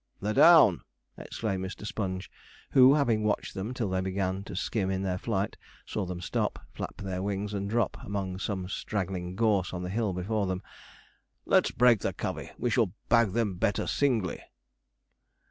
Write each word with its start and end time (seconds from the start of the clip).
'They're 0.19 0.33
down!' 0.33 0.81
exclaimed 1.15 1.63
Mr. 1.63 1.85
Sponge, 1.85 2.31
who, 2.71 2.95
having 2.95 3.21
watched 3.23 3.53
them 3.53 3.71
till 3.71 3.87
they 3.87 4.01
began 4.01 4.43
to 4.43 4.55
skim 4.55 4.89
in 4.89 5.03
their 5.03 5.19
flight, 5.19 5.57
saw 5.85 6.07
them 6.07 6.19
stop, 6.19 6.57
flap 6.73 6.97
their 6.97 7.21
wings, 7.21 7.53
and 7.53 7.69
drop 7.69 8.03
among 8.03 8.39
some 8.39 8.67
straggling 8.67 9.35
gorse 9.35 9.75
on 9.75 9.83
the 9.83 9.91
hill 9.93 10.11
before 10.11 10.47
them. 10.47 10.63
'Let's 11.45 11.69
break 11.69 11.99
the 11.99 12.13
covey; 12.13 12.49
we 12.57 12.71
shall 12.71 12.93
bag 13.09 13.33
them 13.33 13.57
better 13.57 13.85
singly.' 13.85 14.41